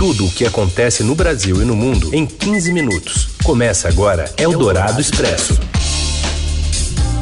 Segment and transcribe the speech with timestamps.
[0.00, 3.28] Tudo o que acontece no Brasil e no mundo em 15 minutos.
[3.44, 5.60] Começa agora Eldorado Expresso.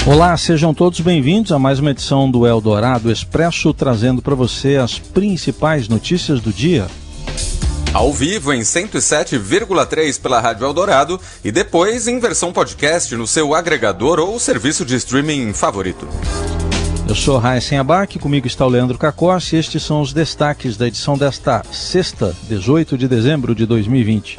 [0.07, 4.97] Olá, sejam todos bem-vindos a mais uma edição do Eldorado Expresso, trazendo para você as
[4.97, 6.87] principais notícias do dia.
[7.93, 14.21] Ao vivo em 107,3 pela Rádio Eldorado e depois em versão podcast no seu agregador
[14.21, 16.07] ou serviço de streaming favorito.
[17.09, 20.87] Eu sou Raíssen Abac, comigo está o Leandro Cacossi e estes são os destaques da
[20.87, 24.39] edição desta sexta, 18 de dezembro de 2020.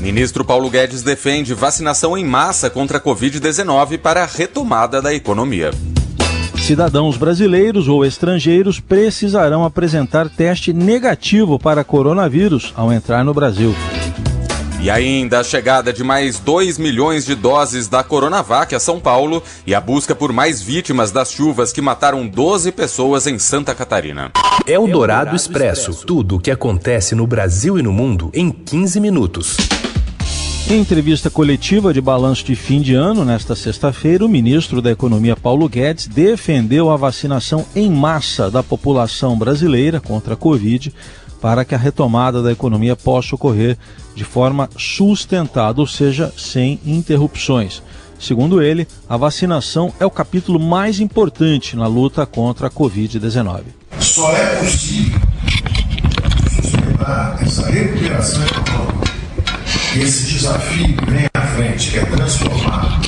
[0.00, 5.72] Ministro Paulo Guedes defende vacinação em massa contra a Covid-19 para a retomada da economia.
[6.56, 13.74] Cidadãos brasileiros ou estrangeiros precisarão apresentar teste negativo para coronavírus ao entrar no Brasil.
[14.80, 19.42] E ainda a chegada de mais 2 milhões de doses da Coronavac a São Paulo
[19.66, 24.30] e a busca por mais vítimas das chuvas que mataram 12 pessoas em Santa Catarina.
[24.66, 26.06] É o Dourado Expresso.
[26.06, 29.56] Tudo o que acontece no Brasil e no mundo em 15 minutos.
[30.70, 35.34] Em entrevista coletiva de balanço de fim de ano, nesta sexta-feira, o ministro da Economia
[35.34, 40.92] Paulo Guedes defendeu a vacinação em massa da população brasileira contra a Covid
[41.40, 43.78] para que a retomada da economia possa ocorrer
[44.14, 47.82] de forma sustentada, ou seja, sem interrupções.
[48.20, 53.62] Segundo ele, a vacinação é o capítulo mais importante na luta contra a Covid-19.
[54.00, 55.20] Só é possível
[56.60, 58.87] sustentar essa recuperação econômica,
[59.96, 63.00] esse desafio vem à frente, que é transformar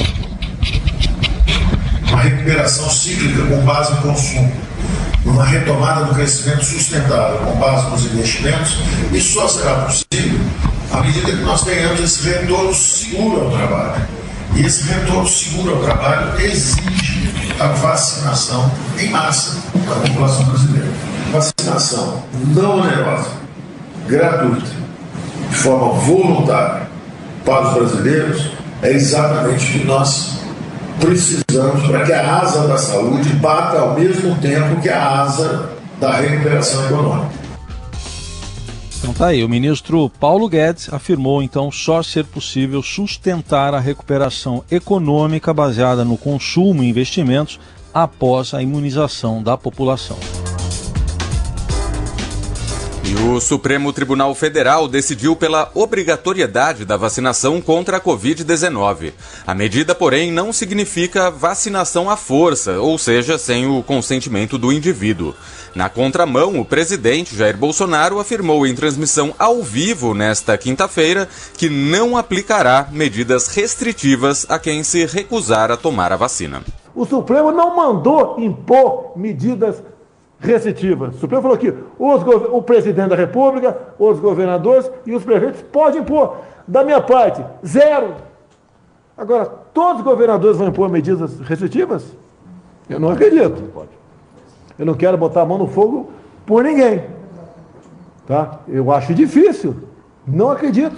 [2.09, 4.53] uma recuperação cíclica com base em consumo
[5.25, 8.79] numa retomada do crescimento sustentável com base nos investimentos,
[9.13, 10.41] isso só será possível
[10.93, 14.09] à medida que nós tenhamos esse retorno seguro ao trabalho.
[14.57, 20.89] E esse retorno seguro ao trabalho exige a vacinação em massa da população brasileira.
[21.31, 23.31] Vacinação não onerosa,
[24.09, 24.71] gratuita,
[25.51, 26.89] de forma voluntária
[27.45, 28.51] para os brasileiros,
[28.83, 30.41] é exatamente o que nós
[31.01, 36.13] precisamos para que a asa da saúde bata ao mesmo tempo que a asa da
[36.13, 37.41] recuperação econômica.
[38.99, 44.63] Então tá aí, o ministro Paulo Guedes afirmou então só ser possível sustentar a recuperação
[44.71, 47.59] econômica baseada no consumo e investimentos
[47.95, 50.19] após a imunização da população.
[53.03, 59.13] E o Supremo Tribunal Federal decidiu pela obrigatoriedade da vacinação contra a Covid-19.
[59.47, 65.35] A medida, porém, não significa vacinação à força, ou seja, sem o consentimento do indivíduo.
[65.75, 72.19] Na contramão, o presidente Jair Bolsonaro afirmou em transmissão ao vivo nesta quinta-feira que não
[72.19, 76.63] aplicará medidas restritivas a quem se recusar a tomar a vacina.
[76.95, 79.83] O Supremo não mandou impor medidas
[80.41, 81.15] restritivas.
[81.15, 86.39] O Supremo falou que o presidente da República, os governadores e os prefeitos podem impor.
[86.67, 88.15] Da minha parte, zero.
[89.17, 92.17] Agora, todos os governadores vão impor medidas restritivas?
[92.89, 93.63] Eu não acredito.
[94.79, 96.11] Eu não quero botar a mão no fogo
[96.47, 97.05] por ninguém.
[98.27, 98.61] Tá?
[98.67, 99.77] Eu acho difícil.
[100.27, 100.97] Não acredito.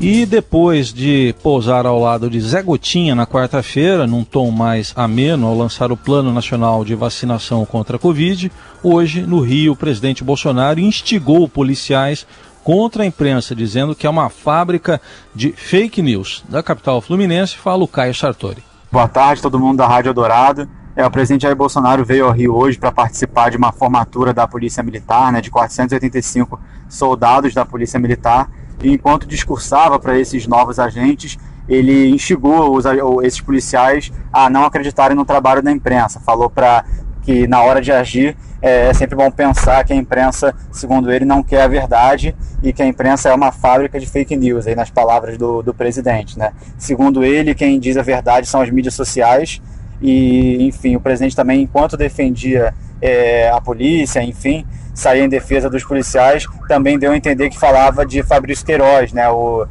[0.00, 5.46] E depois de pousar ao lado de Zé Gotinha na quarta-feira, num tom mais ameno
[5.46, 8.50] ao lançar o Plano Nacional de Vacinação contra a Covid,
[8.82, 12.26] hoje, no Rio, o presidente Bolsonaro instigou policiais
[12.64, 14.98] contra a imprensa, dizendo que é uma fábrica
[15.34, 16.42] de fake news.
[16.48, 18.64] Da capital fluminense, fala o Caio Sartori.
[18.90, 20.66] Boa tarde, todo mundo da Rádio Dourado.
[20.96, 24.48] É, o presidente Jair Bolsonaro veio ao Rio hoje para participar de uma formatura da
[24.48, 28.48] Polícia Militar, né, de 485 soldados da Polícia Militar
[28.82, 32.84] e enquanto discursava para esses novos agentes, ele instigou os,
[33.22, 36.20] esses policiais a não acreditarem no trabalho da imprensa.
[36.20, 36.84] Falou para
[37.22, 41.24] que na hora de agir é, é sempre bom pensar que a imprensa, segundo ele,
[41.24, 44.74] não quer a verdade e que a imprensa é uma fábrica de fake news, aí
[44.74, 46.38] nas palavras do, do presidente.
[46.38, 46.52] Né?
[46.76, 49.60] Segundo ele, quem diz a verdade são as mídias sociais
[50.00, 54.66] e, enfim, o presidente também, enquanto defendia é, a polícia, enfim,
[55.00, 59.28] sair em defesa dos policiais, também deu a entender que falava de Fabrício Queiroz, né,
[59.30, 59.66] o,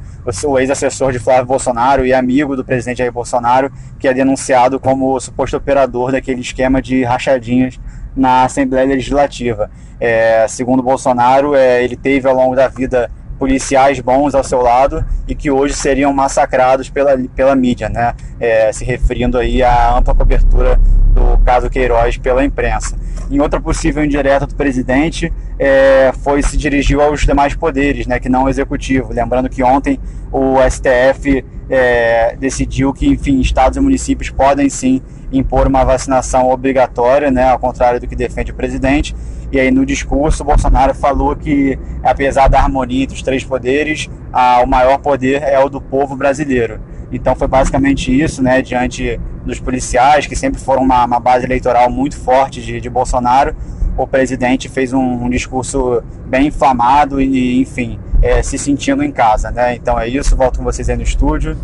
[0.46, 5.20] o ex-assessor de Flávio Bolsonaro e amigo do presidente Jair Bolsonaro, que é denunciado como
[5.20, 7.80] suposto operador daquele esquema de rachadinhas
[8.16, 9.70] na Assembleia Legislativa.
[10.00, 15.06] É, segundo Bolsonaro, é, ele teve ao longo da vida policiais bons ao seu lado
[15.28, 18.14] e que hoje seriam massacrados pela, pela mídia, né?
[18.40, 20.78] É, se referindo aí à ampla cobertura
[21.14, 22.98] do caso Queiroz pela imprensa.
[23.30, 28.28] Em outra possível indireta do presidente, é, foi se dirigiu aos demais poderes, né, que
[28.28, 29.14] não o executivo.
[29.14, 30.00] Lembrando que ontem
[30.32, 37.30] o STF é, decidiu que, enfim, estados e municípios podem sim impor uma vacinação obrigatória,
[37.30, 39.16] né, ao contrário do que defende o presidente.
[39.52, 44.62] E aí no discurso, Bolsonaro falou que, apesar da harmonia entre os três poderes, a,
[44.62, 46.80] o maior poder é o do povo brasileiro.
[47.12, 51.90] Então foi basicamente isso, né, diante dos policiais, que sempre foram uma, uma base eleitoral
[51.90, 53.56] muito forte de, de Bolsonaro.
[53.98, 59.52] O presidente fez um, um discurso bem inflamado e, enfim, é, se sentindo em casa,
[59.52, 59.76] né?
[59.76, 61.58] Então é isso, volto com vocês aí no estúdio.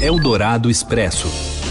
[0.00, 1.63] Eldorado Expresso.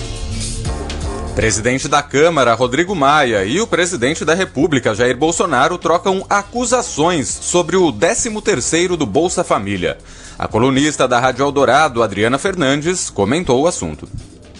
[1.35, 7.75] Presidente da Câmara, Rodrigo Maia, e o presidente da República, Jair Bolsonaro, trocam acusações sobre
[7.75, 9.97] o 13º do Bolsa Família.
[10.37, 14.07] A colunista da Rádio Eldorado, Adriana Fernandes, comentou o assunto.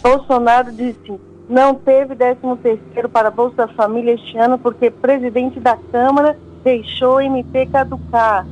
[0.01, 1.13] Bolsonaro disse:
[1.47, 7.67] não teve 13º para Bolsa Família este ano porque presidente da Câmara deixou o MP
[7.67, 8.47] caducar.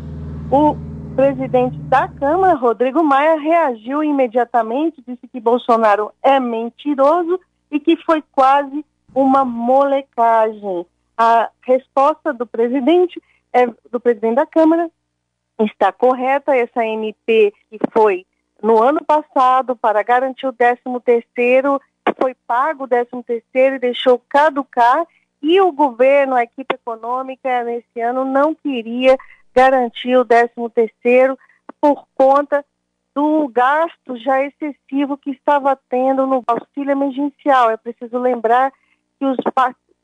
[0.52, 0.78] O
[1.16, 7.40] presidente da Câmara, Rodrigo Maia, reagiu imediatamente, disse que Bolsonaro é mentiroso
[7.72, 8.86] e que foi quase
[9.16, 10.86] uma molecagem.
[11.18, 13.22] A resposta do presidente,
[13.54, 14.90] é, do presidente da Câmara,
[15.60, 16.56] está correta.
[16.56, 18.26] Essa MP que foi
[18.62, 21.82] no ano passado para garantir o 13 terceiro
[22.20, 25.06] foi pago o 13 terceiro e deixou caducar
[25.42, 29.18] e o governo, a equipe econômica nesse ano não queria
[29.56, 31.38] garantir o 13 terceiro
[31.80, 32.64] por conta
[33.16, 37.70] do gasto já excessivo que estava tendo no auxílio emergencial.
[37.70, 38.72] É preciso lembrar
[39.20, 39.38] que os,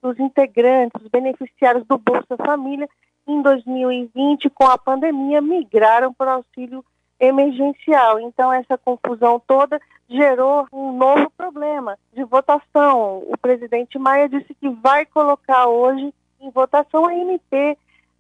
[0.01, 2.88] os integrantes, os beneficiários do Bolsa Família,
[3.25, 6.83] em 2020, com a pandemia, migraram para o auxílio
[7.19, 8.19] emergencial.
[8.19, 13.24] Então, essa confusão toda gerou um novo problema de votação.
[13.27, 17.77] O presidente Maia disse que vai colocar hoje em votação a MP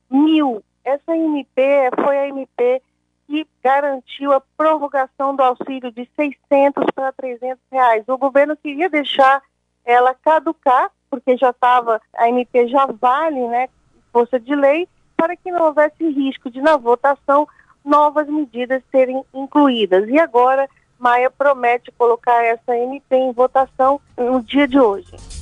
[0.09, 0.63] 1000.
[0.83, 2.81] Essa MP foi a MP
[3.27, 8.03] que garantiu a prorrogação do auxílio de 600 para 300 reais.
[8.07, 9.41] O governo queria deixar
[9.85, 13.69] ela caducar, porque já estava, a MP já vale, né,
[14.11, 17.47] força de lei, para que não houvesse risco de, na votação,
[17.83, 20.07] novas medidas serem incluídas.
[20.09, 25.36] E agora, Maia promete colocar essa MP em votação no dia de hoje.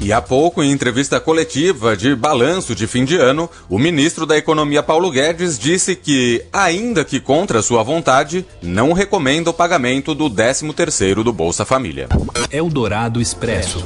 [0.00, 4.36] E há pouco, em entrevista coletiva de balanço de fim de ano, o ministro da
[4.36, 10.30] Economia Paulo Guedes disse que, ainda que contra sua vontade, não recomenda o pagamento do
[10.30, 12.08] 13º do Bolsa Família.
[12.50, 13.84] Eldorado Expresso.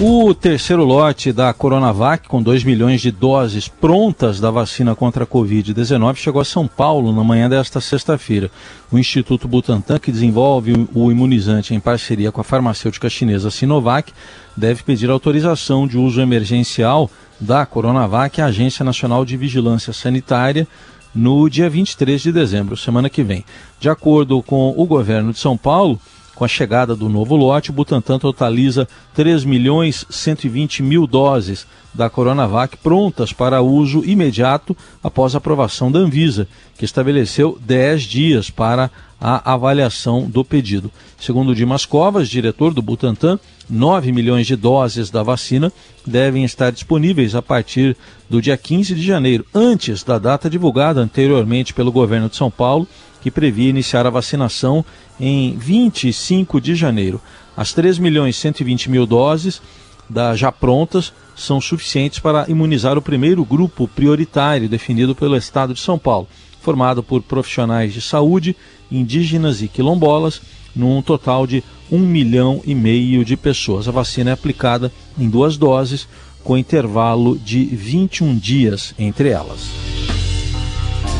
[0.00, 5.26] O terceiro lote da Coronavac, com 2 milhões de doses prontas da vacina contra a
[5.26, 8.48] Covid-19, chegou a São Paulo na manhã desta sexta-feira.
[8.92, 14.12] O Instituto Butantan, que desenvolve o imunizante em parceria com a farmacêutica chinesa Sinovac,
[14.56, 17.10] deve pedir autorização de uso emergencial
[17.40, 20.68] da Coronavac à Agência Nacional de Vigilância Sanitária
[21.12, 23.44] no dia 23 de dezembro, semana que vem.
[23.80, 26.00] De acordo com o governo de São Paulo,
[26.38, 32.08] com a chegada do novo lote, o Butantan totaliza 3 milhões 120 mil doses da
[32.08, 36.46] Coronavac prontas para uso imediato após a aprovação da Anvisa,
[36.78, 38.88] que estabeleceu 10 dias para
[39.20, 40.92] a avaliação do pedido.
[41.18, 45.72] Segundo Dimas Covas, diretor do Butantan, 9 milhões de doses da vacina
[46.06, 47.96] devem estar disponíveis a partir
[48.30, 52.86] do dia 15 de janeiro, antes da data divulgada anteriormente pelo governo de São Paulo,
[53.20, 54.84] que previa iniciar a vacinação
[55.18, 57.20] em 25 de janeiro.
[57.56, 59.60] As 3 milhões e 120 mil doses
[60.08, 65.80] da, já prontas são suficientes para imunizar o primeiro grupo prioritário definido pelo Estado de
[65.80, 66.28] São Paulo,
[66.60, 68.56] formado por profissionais de saúde,
[68.90, 70.40] indígenas e quilombolas,
[70.74, 73.88] num total de 1 milhão e meio de pessoas.
[73.88, 76.08] A vacina é aplicada em duas doses,
[76.44, 79.97] com intervalo de 21 dias entre elas.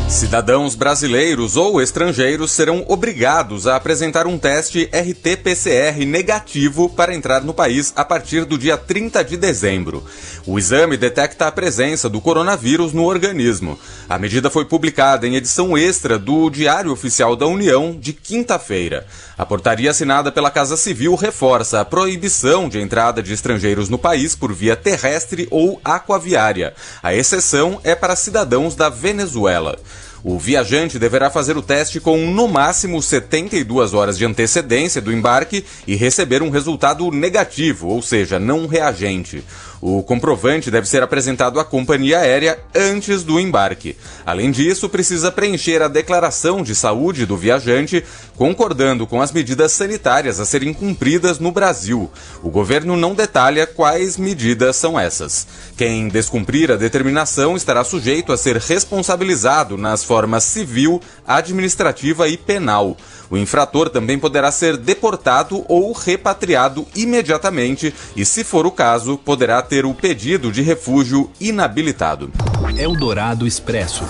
[0.08, 7.52] Cidadãos brasileiros ou estrangeiros serão obrigados a apresentar um teste RT-PCR negativo para entrar no
[7.52, 10.02] país a partir do dia 30 de dezembro.
[10.46, 13.78] O exame detecta a presença do coronavírus no organismo.
[14.08, 19.06] A medida foi publicada em edição extra do Diário Oficial da União de quinta-feira.
[19.36, 24.34] A portaria assinada pela Casa Civil reforça a proibição de entrada de estrangeiros no país
[24.34, 26.72] por via terrestre ou aquaviária.
[27.02, 29.78] A exceção é para cidadãos da Venezuela.
[30.24, 35.64] O viajante deverá fazer o teste com no máximo 72 horas de antecedência do embarque
[35.86, 39.44] e receber um resultado negativo, ou seja, não reagente.
[39.80, 43.96] O comprovante deve ser apresentado à companhia aérea antes do embarque.
[44.26, 48.04] Além disso, precisa preencher a declaração de saúde do viajante,
[48.36, 52.10] concordando com as medidas sanitárias a serem cumpridas no Brasil.
[52.42, 55.46] O governo não detalha quais medidas são essas.
[55.76, 62.96] Quem descumprir a determinação estará sujeito a ser responsabilizado nas formas civil, administrativa e penal.
[63.30, 69.60] O infrator também poderá ser deportado ou repatriado imediatamente e, se for o caso, poderá
[69.68, 72.32] ter o pedido de refúgio inabilitado.
[72.76, 74.04] Eldorado Expresso.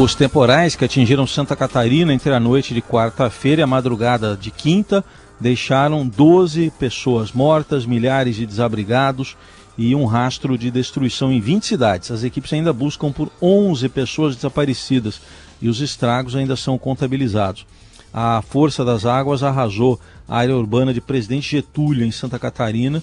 [0.00, 4.52] Os temporais que atingiram Santa Catarina entre a noite de quarta-feira e a madrugada de
[4.52, 5.04] quinta
[5.40, 9.36] deixaram 12 pessoas mortas, milhares de desabrigados
[9.76, 12.10] e um rastro de destruição em 20 cidades.
[12.12, 15.20] As equipes ainda buscam por 11 pessoas desaparecidas
[15.60, 17.66] e os estragos ainda são contabilizados.
[18.14, 23.02] A força das águas arrasou a área urbana de Presidente Getúlio, em Santa Catarina,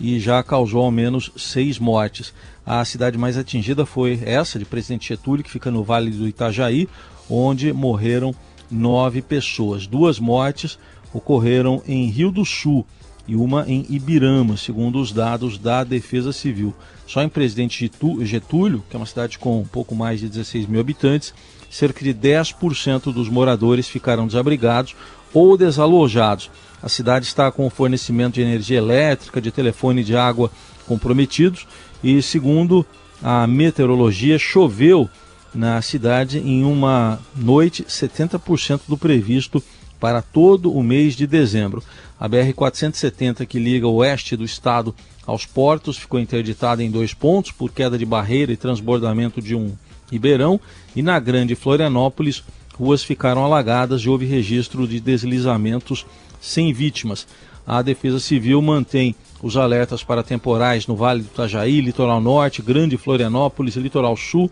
[0.00, 2.32] e já causou ao menos seis mortes.
[2.64, 6.88] A cidade mais atingida foi essa, de Presidente Getúlio, que fica no Vale do Itajaí,
[7.28, 8.34] onde morreram
[8.70, 9.86] nove pessoas.
[9.86, 10.78] Duas mortes
[11.12, 12.86] ocorreram em Rio do Sul
[13.28, 16.74] e uma em Ibirama, segundo os dados da Defesa Civil.
[17.06, 17.90] Só em Presidente
[18.22, 21.34] Getúlio, que é uma cidade com um pouco mais de 16 mil habitantes,
[21.70, 24.94] cerca de 10% dos moradores ficaram desabrigados
[25.32, 26.50] ou desalojados.
[26.82, 30.50] A cidade está com o fornecimento de energia elétrica, de telefone e de água
[30.86, 31.66] comprometidos
[32.02, 32.84] e, segundo
[33.22, 35.08] a meteorologia, choveu
[35.54, 39.62] na cidade em uma noite 70% do previsto
[39.98, 41.82] para todo o mês de dezembro.
[42.18, 44.94] A BR-470, que liga o oeste do estado
[45.26, 49.72] aos portos, ficou interditada em dois pontos por queda de barreira e transbordamento de um
[50.10, 50.60] ribeirão.
[50.94, 52.42] E na Grande Florianópolis,
[52.78, 56.06] ruas ficaram alagadas e houve registro de deslizamentos
[56.40, 57.26] sem vítimas.
[57.66, 62.96] A Defesa Civil mantém os alertas para temporais no Vale do Itajaí, Litoral Norte, Grande
[62.96, 64.50] Florianópolis, Litoral Sul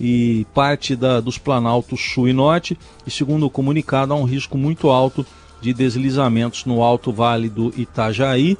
[0.00, 2.78] e parte da, dos Planaltos Sul e Norte.
[3.06, 5.26] E segundo o comunicado, há um risco muito alto
[5.60, 8.56] de deslizamentos no Alto Vale do Itajaí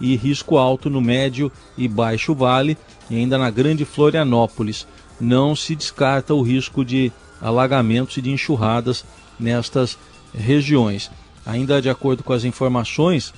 [0.00, 2.76] e risco alto no Médio e Baixo Vale
[3.10, 4.86] e ainda na Grande Florianópolis.
[5.20, 9.04] Não se descarta o risco de alagamentos e de enxurradas
[9.38, 9.98] nestas
[10.34, 11.10] regiões.
[11.44, 13.32] Ainda de acordo com as informações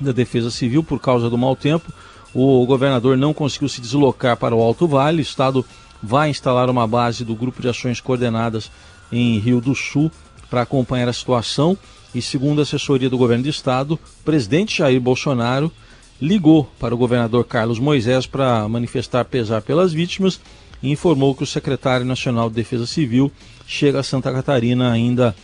[0.00, 1.92] da Defesa Civil, por causa do mau tempo,
[2.34, 5.18] o governador não conseguiu se deslocar para o Alto Vale.
[5.18, 5.64] O Estado
[6.02, 8.70] vai instalar uma base do Grupo de Ações Coordenadas
[9.10, 10.10] em Rio do Sul
[10.48, 11.76] para acompanhar a situação.
[12.14, 15.72] E segundo a assessoria do governo do Estado, o presidente Jair Bolsonaro
[16.20, 20.40] ligou para o governador Carlos Moisés para manifestar pesar pelas vítimas
[20.82, 23.30] e informou que o secretário nacional de Defesa Civil
[23.66, 25.34] chega a Santa Catarina ainda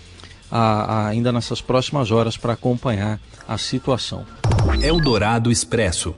[0.51, 4.25] a, a, ainda nessas próximas horas para acompanhar a situação.
[4.83, 6.15] Eldorado Expresso.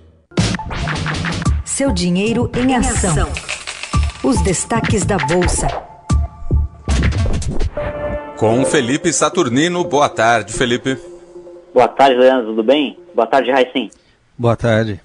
[1.65, 3.29] Seu dinheiro em ação.
[4.23, 5.67] Os destaques da Bolsa.
[8.37, 9.85] Com Felipe Saturnino.
[9.85, 10.99] Boa tarde, Felipe.
[11.73, 12.49] Boa tarde, Leandro.
[12.49, 12.99] Tudo bem?
[13.15, 13.91] Boa tarde, Raicim.
[14.37, 15.01] Boa tarde.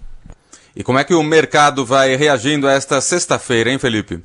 [0.75, 4.22] E como é que o mercado vai reagindo a esta sexta-feira, hein, Felipe?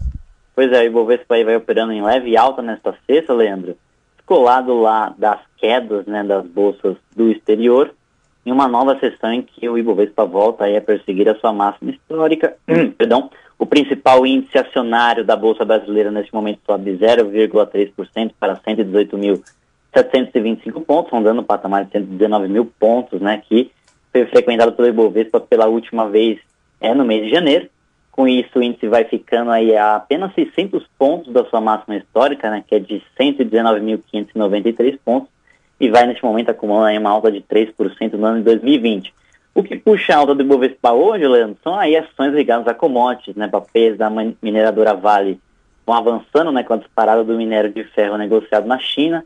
[0.55, 3.77] Pois é, o Ibovespa vai operando em leve alta nesta sexta, Leandro
[4.31, 7.93] descolado lá das quedas né, das bolsas do exterior,
[8.47, 12.57] em uma nova sessão em que o Ibovespa volta a perseguir a sua máxima histórica.
[12.97, 13.29] Perdão,
[13.59, 21.41] o principal índice acionário da Bolsa Brasileira neste momento sobe 0,3% para 118.725 pontos, rondando
[21.41, 23.73] o patamar de 119 mil pontos, né, que
[24.13, 26.39] foi frequentado pelo Ibovespa pela última vez
[26.81, 27.69] é, no mês de janeiro.
[28.11, 32.51] Com isso, o índice vai ficando aí a apenas 600 pontos da sua máxima histórica,
[32.51, 35.29] né, que é de 119.593 pontos,
[35.79, 39.15] e vai neste momento acumulando uma alta de 3% no ano de 2020.
[39.55, 43.37] O que puxa a alta do Ibovespa hoje, Leandro, são aí ações ligadas a commodities,
[43.37, 45.41] né, papéis da mineradora Vale
[45.87, 49.25] vão avançando, né, com a disparada do minério de ferro negociado na China,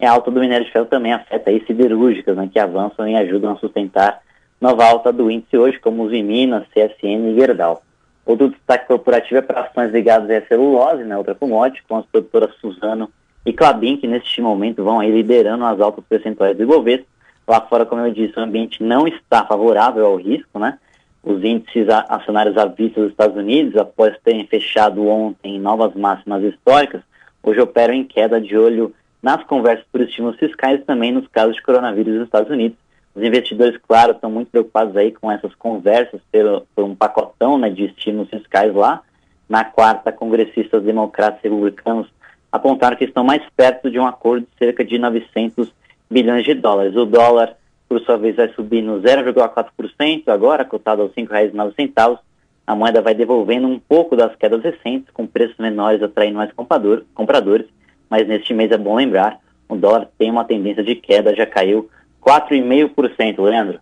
[0.00, 3.14] e a alta do minério de ferro também afeta aí siderúrgicas, né, que avançam e
[3.16, 4.22] ajudam a sustentar
[4.58, 7.82] nova alta do índice hoje, como os Minas, CSN e Gerdau.
[8.24, 12.54] Outro destaque corporativo é para ações ligadas à celulose, né, outra commodity, com as produtoras
[12.60, 13.10] Suzano
[13.44, 17.06] e Clabin, que neste momento vão aí liderando as altas percentuais do Ibovespa.
[17.46, 20.78] Lá fora, como eu disse, o ambiente não está favorável ao risco, né?
[21.22, 27.02] Os índices acionários à vista dos Estados Unidos, após terem fechado ontem novas máximas históricas,
[27.42, 31.62] hoje operam em queda de olho nas conversas por estímulos fiscais também nos casos de
[31.62, 32.78] coronavírus nos Estados Unidos.
[33.14, 37.68] Os investidores, claro, estão muito preocupados aí com essas conversas pelo, por um pacotão né,
[37.68, 39.02] de estímulos fiscais lá.
[39.48, 42.06] Na quarta, congressistas democratas e republicanos
[42.52, 45.72] apontaram que estão mais perto de um acordo de cerca de 900
[46.08, 46.94] bilhões de dólares.
[46.96, 47.56] O dólar
[47.90, 52.20] por sua vez, vai subir no 0,4%, agora cotado aos R$ 5,09.
[52.64, 57.02] A moeda vai devolvendo um pouco das quedas recentes, com preços menores atraindo mais comprador,
[57.12, 57.66] compradores,
[58.10, 59.38] mas neste mês é bom lembrar,
[59.68, 61.88] o dólar tem uma tendência de queda, já caiu
[62.20, 63.78] 4,5%, Leandro.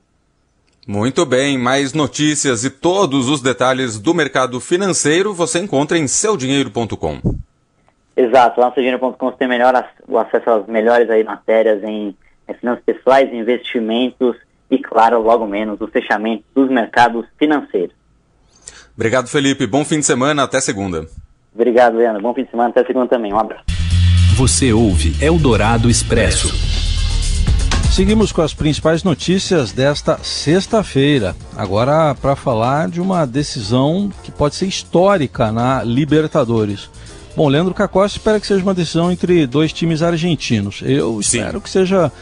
[0.86, 7.20] Muito bem, mais notícias e todos os detalhes do mercado financeiro você encontra em seudinheiro.com.
[8.16, 9.74] Exato, lá no seudinheiro.com você tem melhor,
[10.06, 12.14] o acesso às melhores aí matérias em,
[12.48, 14.36] em finanças pessoais, investimentos
[14.70, 17.94] e, claro, logo menos, o fechamento dos mercados financeiros.
[18.94, 19.66] Obrigado, Felipe.
[19.66, 21.06] Bom fim de semana, até segunda.
[21.54, 22.20] Obrigado, Leandro.
[22.20, 23.32] Bom fim de semana, até segunda também.
[23.32, 23.77] Um abraço.
[24.38, 26.54] Você ouve Eldorado Expresso.
[27.90, 31.34] Seguimos com as principais notícias desta sexta-feira.
[31.56, 36.88] Agora, para falar de uma decisão que pode ser histórica na Libertadores.
[37.34, 40.82] Bom, Leandro Cacossi espera que seja uma decisão entre dois times argentinos.
[40.84, 41.38] Eu Sim.
[41.38, 42.12] espero que seja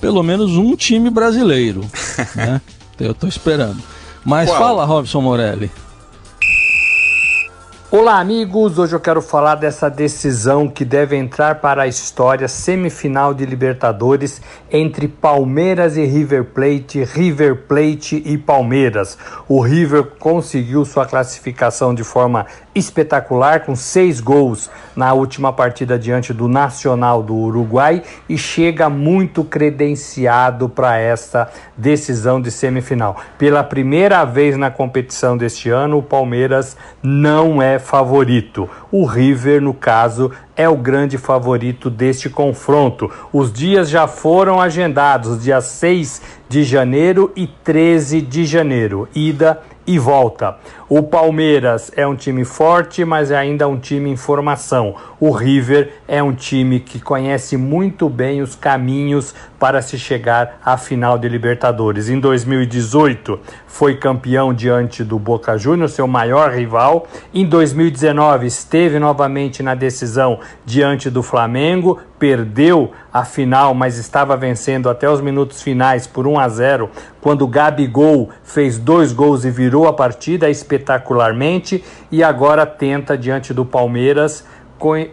[0.00, 1.82] pelo menos um time brasileiro.
[2.34, 2.58] né?
[2.98, 3.82] Eu estou esperando.
[4.24, 4.58] Mas Qual?
[4.58, 5.70] fala, Robson Morelli.
[7.98, 8.78] Olá, amigos!
[8.78, 14.42] Hoje eu quero falar dessa decisão que deve entrar para a história semifinal de Libertadores
[14.70, 19.16] entre Palmeiras e River Plate, River Plate e Palmeiras.
[19.48, 22.44] O River conseguiu sua classificação de forma
[22.76, 29.42] espetacular, com seis gols na última partida diante do Nacional do Uruguai e chega muito
[29.42, 33.16] credenciado para esta decisão de semifinal.
[33.38, 38.68] Pela primeira vez na competição deste ano, o Palmeiras não é favorito.
[38.92, 43.10] O River, no caso, é o grande favorito deste confronto.
[43.32, 49.98] Os dias já foram agendados, dia 6 de janeiro e 13 de janeiro, ida e
[49.98, 50.56] volta.
[50.88, 54.94] O Palmeiras é um time forte, mas é ainda um time em formação.
[55.18, 60.76] O River é um time que conhece muito bem os caminhos para se chegar à
[60.76, 62.08] final de Libertadores.
[62.08, 67.06] Em 2018 foi campeão diante do Boca Juniors, seu maior rival.
[67.32, 74.88] Em 2019 esteve novamente na decisão diante do Flamengo, perdeu a final, mas estava vencendo
[74.88, 79.86] até os minutos finais por 1 a 0, quando Gabigol fez dois gols e virou
[79.86, 84.44] a partida espetacularmente e agora tenta diante do Palmeiras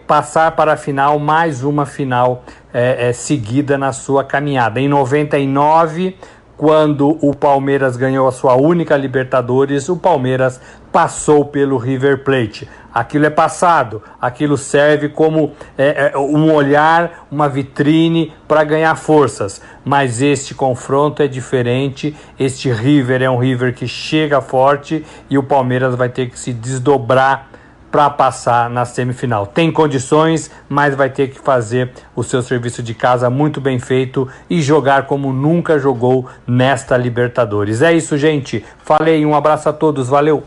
[0.06, 4.80] passar para a final, mais uma final é, é, seguida na sua caminhada.
[4.80, 6.16] Em 99,
[6.56, 10.60] quando o Palmeiras ganhou a sua única Libertadores, o Palmeiras
[10.92, 12.68] passou pelo River Plate.
[12.92, 19.60] Aquilo é passado, aquilo serve como é, é, um olhar, uma vitrine para ganhar forças.
[19.84, 22.16] Mas este confronto é diferente.
[22.38, 26.52] Este River é um River que chega forte e o Palmeiras vai ter que se
[26.52, 27.48] desdobrar
[27.94, 29.46] para passar na semifinal.
[29.46, 34.28] Tem condições, mas vai ter que fazer o seu serviço de casa muito bem feito
[34.50, 37.82] e jogar como nunca jogou nesta Libertadores.
[37.82, 38.64] É isso, gente.
[38.82, 40.42] Falei, um abraço a todos, valeu.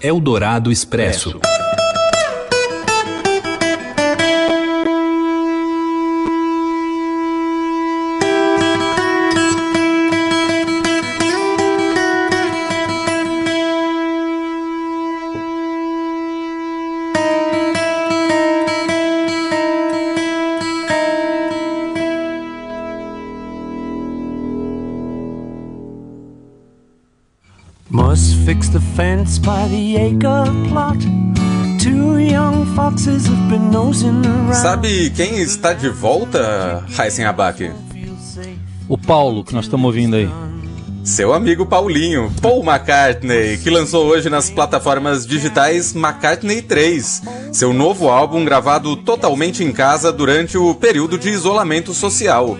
[0.00, 1.38] Eldorado Expresso.
[29.02, 31.00] Fence by the acre plot.
[31.80, 34.54] Two young foxes have been nosing around.
[34.54, 37.72] Sabe quem está de volta, Heisen Abak?
[38.88, 40.30] O Paulo, que nós estamos ouvindo aí.
[41.02, 48.08] Seu amigo Paulinho, Paul McCartney, que lançou hoje nas plataformas digitais McCartney 3, seu novo
[48.08, 52.56] álbum gravado totalmente em casa durante o período de isolamento social.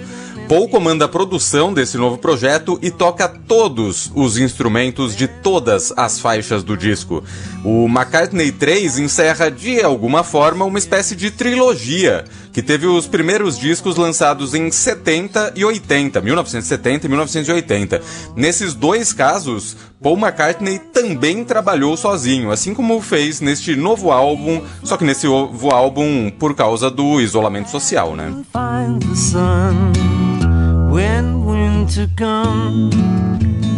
[0.53, 6.21] Paul comanda a produção desse novo projeto e toca todos os instrumentos de todas as
[6.21, 7.25] faixas do disco.
[7.65, 13.59] O McCartney 3 encerra de alguma forma uma espécie de trilogia, que teve os primeiros
[13.59, 18.03] discos lançados em 70 e 80, 1970 e 1980.
[18.37, 24.99] Nesses dois casos, Paul McCartney também trabalhou sozinho, assim como fez neste novo álbum, só
[24.99, 28.31] que nesse novo álbum por causa do isolamento social, né?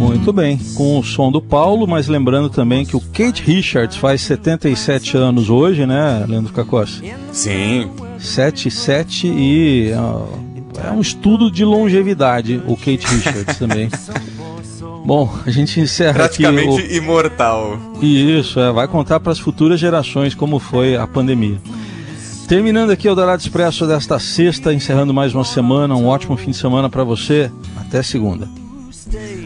[0.01, 4.21] Muito bem, com o som do Paulo, mas lembrando também que o Kate Richards faz
[4.23, 7.15] 77 anos hoje, né, Leandro Cacossi?
[7.33, 7.89] Sim.
[8.19, 9.91] 77 e
[10.83, 13.89] é um estudo de longevidade, o Kate Richards também.
[15.07, 16.97] Bom, a gente encerra Praticamente aqui o...
[16.97, 17.79] imortal.
[18.03, 21.59] Isso, é, vai contar para as futuras gerações como foi a pandemia.
[22.49, 25.97] Terminando aqui o Dourado Expresso desta sexta, encerrando mais uma semana.
[25.97, 27.51] Um ótimo fim de semana para você.
[27.77, 28.49] Até segunda.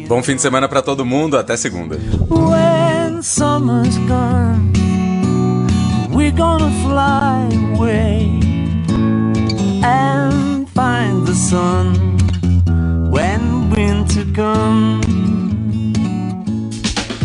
[0.09, 1.97] Bom fim de semana para todo mundo, até segunda.
[2.29, 4.73] When summer's gone,
[6.11, 8.41] we're gonna fly away
[9.85, 12.17] and find the sun
[13.11, 15.08] when winter comes.